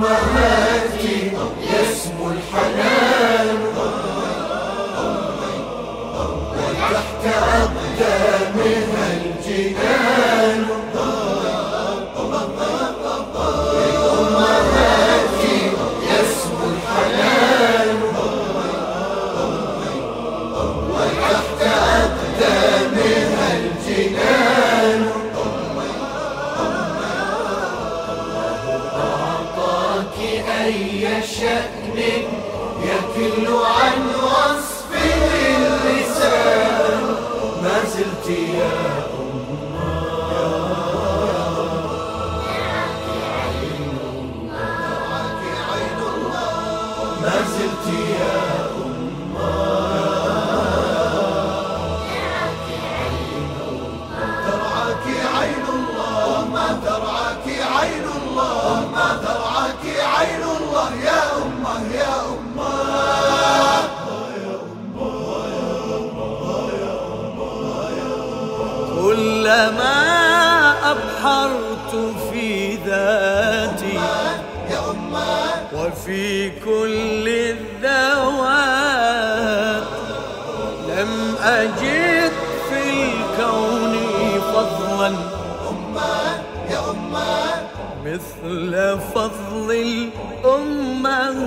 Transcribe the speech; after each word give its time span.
لأمهاتي 0.00 1.32
يسمو 1.60 2.30
الحنان 2.30 3.58
أقدامها 7.60 9.06
الجنان. 9.16 10.09
يكل 33.19 33.47
عن 33.47 33.78
أجد 81.42 82.32
في 82.68 82.80
الكون 82.90 83.94
فضلا. 84.54 85.10
يا 86.70 86.80
أمه 86.90 87.50
مثل 88.04 88.72
فضل 89.14 89.68
الأمهات. 90.44 91.40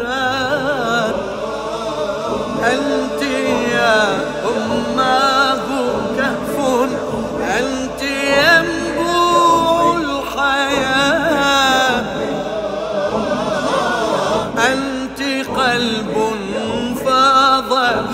أنت 2.63 3.21
يا 3.71 4.01
أماه 4.45 5.67
كهف. 6.17 6.55
أنت 7.41 8.01
ينبوع 8.37 9.77
الحياة. 9.97 11.23
أنت 14.57 15.19
قلب 15.57 16.15
فاض 17.05 17.71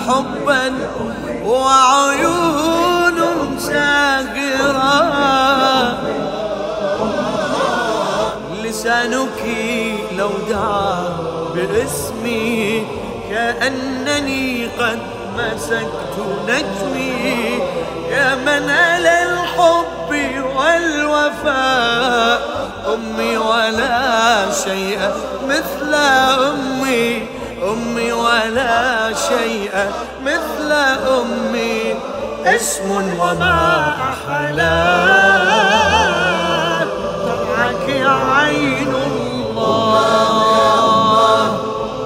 حبا. 0.08 0.64
وعيون 1.44 3.18
ساغرة. 3.58 5.00
لسانك 8.64 9.42
لو 10.18 10.30
دعا 10.50 11.08
باسمي 11.54 12.86
كأنني 13.30 14.66
قد 14.66 14.98
مسكت 15.36 16.16
نجمي. 16.48 17.60
يا 18.10 18.34
من 18.34 18.70
على 18.70 19.22
الحب 19.22 20.10
والوفاء 20.56 22.40
أمي 22.94 23.36
ولا 23.36 24.50
شيء 24.64 25.00
مثل 25.48 25.94
أمي. 25.94 26.79
شيء 29.30 29.74
مثل 30.24 30.70
أمي 31.18 31.80
اسم 32.46 32.90
وما 32.90 33.58
أحلاه 34.10 35.20
ترعك 37.26 37.86
عين 38.06 38.92
الله. 39.06 40.00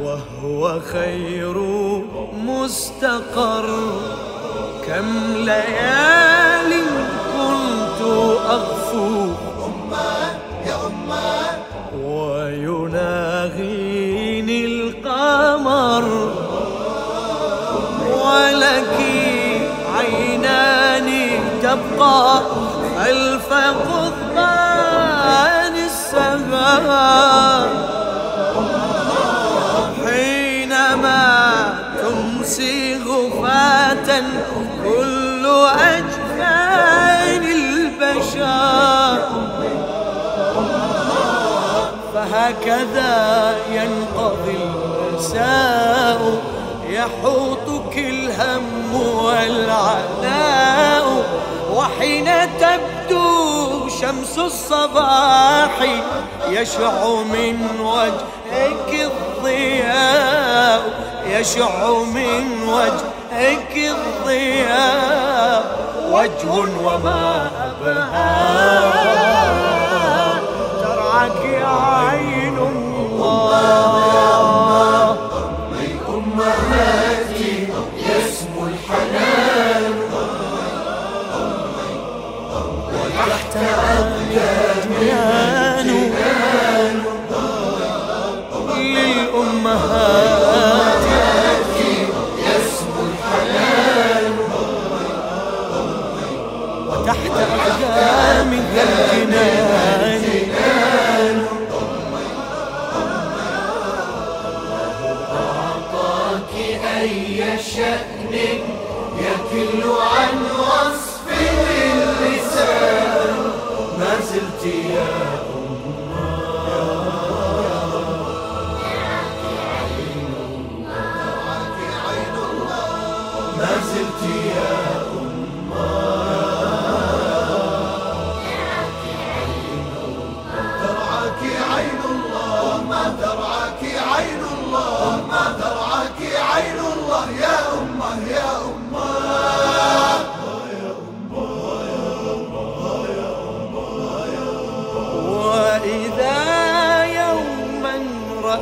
وهو 0.00 0.62
خير 0.80 1.56
مستقر. 2.32 3.68
كم 4.86 5.08
ليال 5.36 6.70
كنت 7.36 8.00
أغفو. 8.50 9.12
تبقى 21.76 22.40
خلف 22.98 23.48
قضبان 23.92 25.74
السماء. 25.86 27.68
حينما 30.06 31.24
تمسي 32.02 32.78
غفاة 33.02 34.08
كل 34.84 35.44
أجفان 35.80 37.42
البشر. 37.42 39.18
فهكذا 42.14 43.14
ينقضي 43.70 44.56
المساء 44.56 46.20
يحوطك 46.88 47.94
الهم 47.96 48.94
والعناء. 48.94 51.06
وحين 51.76 52.28
تبدو 52.60 53.88
شمس 53.88 54.38
الصباح 54.38 55.76
يشع 56.48 57.06
من 57.32 57.56
وجهك 57.80 58.90
الضياء 59.12 60.80
يشع 61.26 61.88
من 62.14 62.44
وجهك 62.68 63.74
الضياء. 63.76 65.62
وجه 66.10 66.50
وما 66.84 67.50
أبهى 67.66 68.92
ترعك 70.82 71.42
عين 71.64 72.25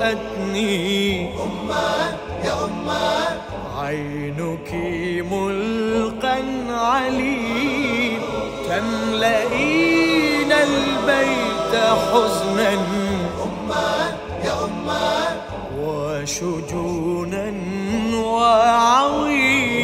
أتني 0.05 1.23
يا 2.45 2.55
أمة 2.65 3.09
عينك 3.79 4.71
ملقا 5.33 6.37
علي 6.71 8.19
تملئين 8.69 10.53
البيت 10.53 11.75
حزنا. 11.75 12.73
أمة 13.45 13.89
يا 14.45 14.55
أمة 14.65 15.09
وشجونا 15.81 17.47
وعويل 18.17 19.75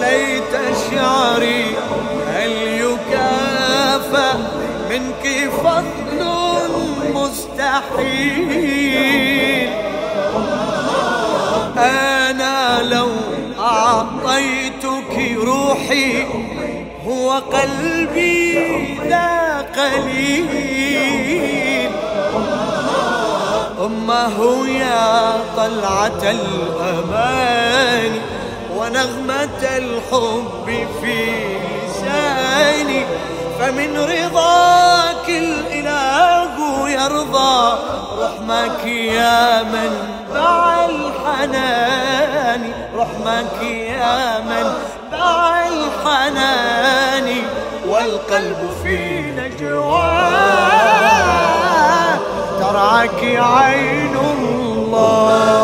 ليت 0.00 0.54
شعري 0.90 1.64
هل 2.34 2.52
يكافأ 2.80 4.30
منك 4.90 5.24
فضل 5.50 6.53
مستحيل. 7.14 8.50
أنا 11.78 12.82
لو 12.82 13.10
أعطيتك 13.58 15.14
روحي 15.44 16.26
هو 17.06 17.32
قلبي 17.32 18.98
ذا 19.08 19.66
قليل. 19.76 20.94
أمه 23.84 24.68
يا 24.68 25.32
طلعة 25.56 26.22
الأمان 26.22 28.12
ونغمة 28.76 29.62
الحب 29.62 30.66
في 31.00 31.18
لساني 31.84 33.02
فمن 33.58 33.90
رضاك 33.96 34.73
يرضى 37.04 37.78
رحمك 38.18 38.84
يا 38.86 39.62
منبع 39.62 40.84
الحنان 40.84 42.72
رحمك 42.96 43.62
يا 43.62 44.40
منبع 44.40 45.66
الحنان 45.68 47.28
والقلب 47.88 48.70
في 48.82 49.20
نجواه 49.20 50.14
ترعك 52.60 53.20
عين 53.24 54.16
الله. 54.38 55.54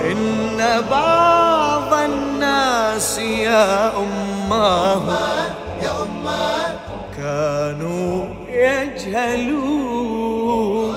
إن 0.00 0.84
بعض 0.90 1.92
الناس 1.94 3.18
يا 3.18 3.92
أمه 3.96 5.02
يجهلون 9.12 10.96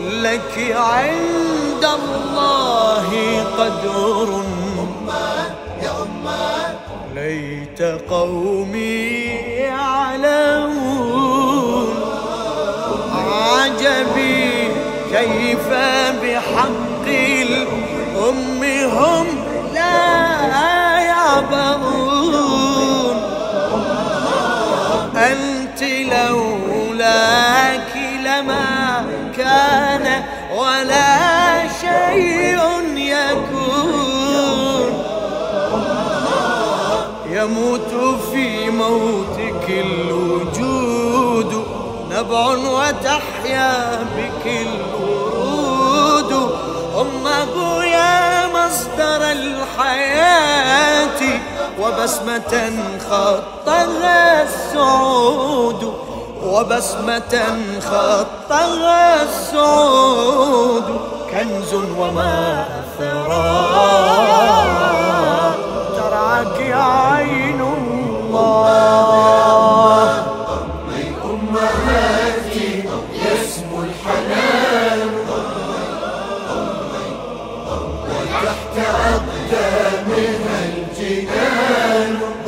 لك 0.00 0.76
عند 0.76 1.84
الله 1.84 3.08
قدر. 3.58 4.42
ليت 7.14 7.82
قومي 8.10 9.08
يعلمون 9.68 10.74
عجبي 13.14 14.68
كيف 15.12 15.68
بحق 16.22 17.06
الأم. 17.06 18.62
هم 18.98 19.26
لا 19.74 21.00
يعبرون 21.00 22.01
وتحيا 42.32 43.72
بك 44.16 44.44
الورود. 44.46 46.32
أمه 47.00 47.84
يا 47.84 48.46
مصدر 48.46 49.22
الحياة 49.30 51.20
وبسمة 51.80 52.72
خطها 53.10 54.42
السعود. 54.42 55.94
وبسمة 56.46 57.34
خطها 57.80 59.22
السعود. 59.22 61.00
كنز 61.30 61.74
وما 61.74 62.64
ثرى 62.98 63.52
ترعك 65.96 66.58
عين 66.60 67.60
الله. 67.60 69.31
وتحت 78.42 78.78
أقدامها 78.78 80.58
الجنان. 80.68 82.41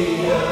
Sebastião. 0.00 0.49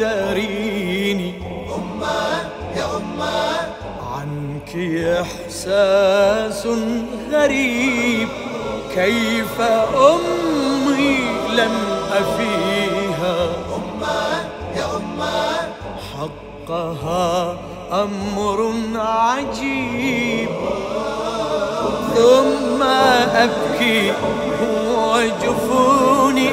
يعتريني 0.00 1.34
أمه 1.74 2.50
يا 2.76 2.86
أمه 2.96 3.56
عنك 4.16 4.76
إحساس 5.20 6.66
غريب 7.32 8.28
كيف 8.94 9.60
أمي 9.60 11.18
لم 11.56 11.74
أفيها؟ 12.12 13.36
يا 14.76 14.86
أمه 14.96 15.56
حقها 16.12 17.56
أمر 17.92 18.72
عجيب 18.96 20.48
ثم 22.14 22.82
أبكي 23.36 24.12
وجفوني 24.96 26.50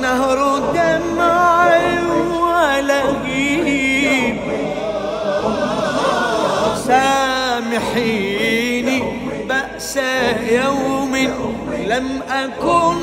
نهر 0.00 0.58
دمع 0.74 1.33
سامحيني. 7.74 9.02
بأس 9.48 9.98
يوم 10.50 11.16
لم 11.86 12.22
أكن 12.30 12.96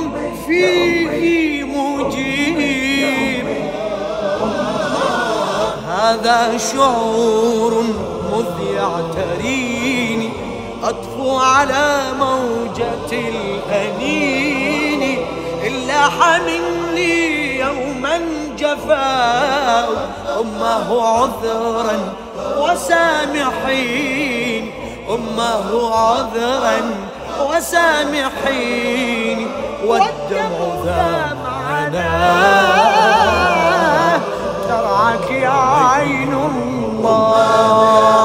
فيه 0.48 1.64
مجيب. 1.64 3.46
هذا 5.88 6.58
شعور 6.58 7.84
مذ 8.34 8.76
يعتريني. 8.76 10.30
أطفو 10.84 11.38
على 11.38 12.02
موجة 12.20 13.12
الأنين. 13.12 15.18
إلا 15.64 16.10
حملي 16.10 17.60
يوما 17.60 18.22
جفاء. 18.58 19.90
أمه 20.40 21.02
عذرا 21.02 22.14
وسامحين. 22.58 24.32
أمه 25.10 25.96
عذرا 25.96 26.80
وسامحيني 27.50 29.48
والدمع 29.86 30.60
ذمعنا 30.86 32.12
ترعك 34.70 35.28
يا 35.32 35.50
عين 35.50 36.34
الله. 36.34 38.21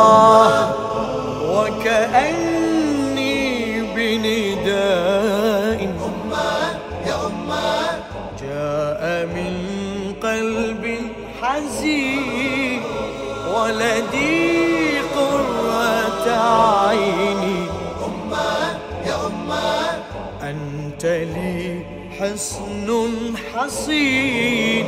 حصن 22.87 23.35
حصين 23.55 24.87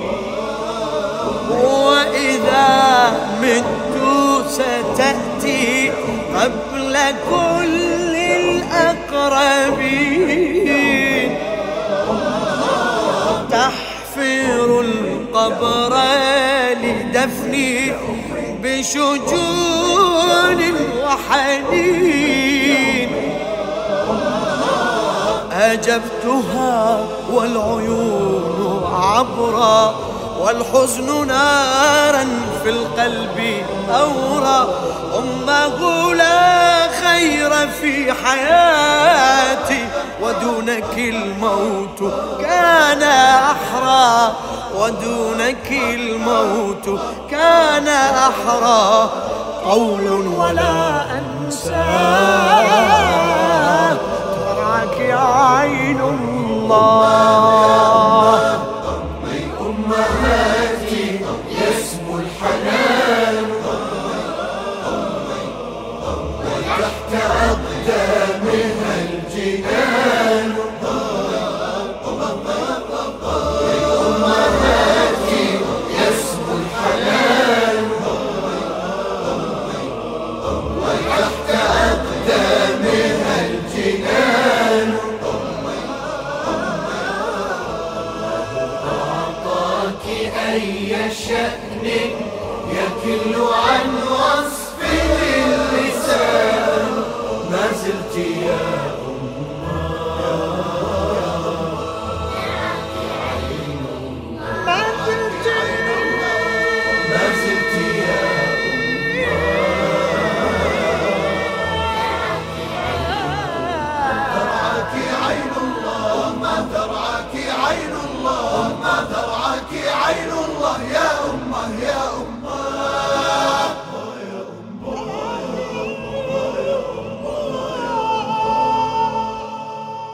وإذا 1.51 2.71
مت 3.43 3.97
ستأتي 4.49 5.93
قبل 6.35 6.95
كل 7.31 8.15
الأقربين. 9.17 9.79
تحفر 13.51 14.69
القبر 14.81 15.93
لدفني 16.83 17.93
بشجون 18.63 20.61
وحنين. 21.05 22.29
أجبتها 25.53 27.18
والعيون 27.39 28.83
عبرا 28.95 29.95
والحزن 30.41 31.27
نارا 31.27 32.27
في 32.63 32.71
القلب 32.71 33.67
أورى 33.91 34.69
أمه 35.19 36.15
لا 36.15 36.89
خير 36.89 37.51
في 37.81 38.13
حياتي 38.13 39.89
ودونك 40.23 40.99
الموت 40.99 42.13
كان 42.41 43.03
أحرى. 43.03 44.33
ودونك 44.79 45.71
الموت 45.71 47.01
كان 47.31 47.89
أحرى. 47.89 49.11
قول 49.65 50.27
ولا 50.27 51.05
أنسى. 51.19 51.85
ترعك 54.35 54.99
عين 55.11 56.01
الله 56.73 57.38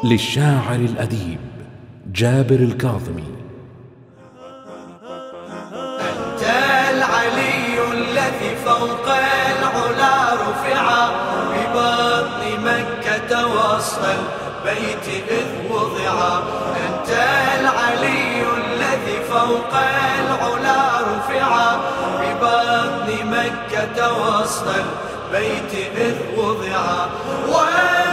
للشاعر 0.04 0.75
الأديب 0.75 1.38
جابر 2.12 2.54
الكاظمي. 2.54 3.34
أنت 6.00 6.42
العلي 6.90 7.78
الذي 7.92 8.56
فوق 8.64 9.06
العلا 9.08 10.34
رفع 10.34 11.08
ببطن 11.52 12.42
مكة 12.64 13.46
وسط 13.46 14.04
البيت 14.04 15.06
إذ 15.30 15.73
وضع. 15.73 16.38
أنت 16.87 17.11
العلي 17.61 18.42
الذي 18.56 19.18
فوق 19.30 19.75
العلا 19.75 21.00
رفع 21.00 21.76
ببطن 22.20 23.08
مكة 23.26 23.99
وسط 24.23 24.66
البيت 24.68 25.73
إذ 25.96 26.16
وضع. 26.38 27.06
وأنت 27.49 28.03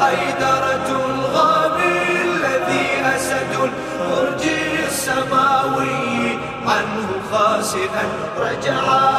حيدرة 0.00 0.88
الغابي 1.06 2.22
الذي 2.22 2.88
أسد 3.16 3.52
البرج 3.52 4.44
السماوي 4.88 6.38
عنه 6.66 7.08
خاسئا. 7.32 8.04
رجعا 8.38 9.10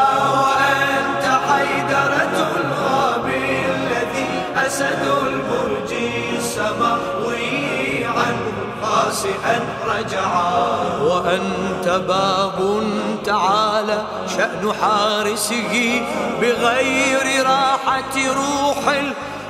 وأنت 0.41 1.25
حيدرة 1.49 2.37
الغابي 2.57 3.65
الذي 3.75 4.29
أسد 4.67 5.03
البرج 5.27 5.91
السماوي 6.37 8.05
عنه 8.05 8.53
خاسئا. 8.83 9.59
رجعا 9.87 10.69
وأنت 11.01 11.87
باب 12.07 12.83
تعالى 13.25 14.01
شأن 14.37 14.73
حارسه 14.81 16.01
بغير 16.41 17.45
راحة 17.45 18.15
روح 18.15 18.83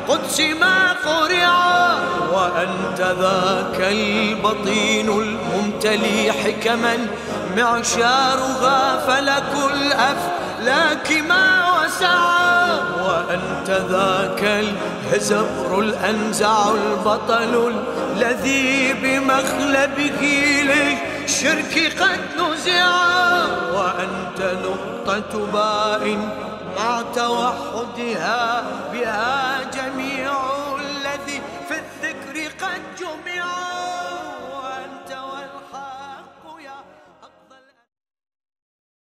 القدس 0.10 0.40
ما 0.40 0.92
قرعا 1.06 2.00
وأنت 2.34 3.00
ذاك 3.00 3.92
البطين 3.92 5.10
الممتلي 5.10 6.32
حكما. 6.32 6.98
معشارها 7.58 8.98
فلك 8.98 9.72
الأفلاك 9.74 11.12
ما 11.30 11.66
وسعا 11.78 12.80
وأنت 13.08 13.70
ذاك 13.70 14.44
الهزبر 14.44 15.80
الأنزع 15.80 16.72
البطل 16.72 17.74
الذي 18.16 18.94
بمخلبه 18.94 20.22
للشرك 20.64 21.94
قد 22.00 22.20
نزعا 22.42 23.46
وأنت 23.74 24.58
نقطة 24.66 25.46
باء 25.54 26.18
مع 26.78 27.02
توحدها 27.16 28.64
بها 28.94 29.59